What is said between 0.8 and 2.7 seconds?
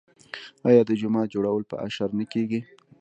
د جومات جوړول په اشر نه کیږي؟